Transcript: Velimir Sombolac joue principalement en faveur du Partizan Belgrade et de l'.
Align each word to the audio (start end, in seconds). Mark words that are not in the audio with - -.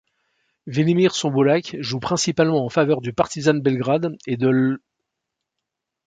Velimir 0.65 1.13
Sombolac 1.13 1.77
joue 1.79 1.99
principalement 1.99 2.65
en 2.65 2.69
faveur 2.69 3.01
du 3.01 3.13
Partizan 3.13 3.53
Belgrade 3.53 4.13
et 4.25 4.35
de 4.35 4.47
l'. 4.49 4.79